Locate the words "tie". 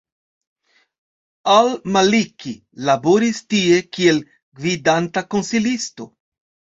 3.53-3.77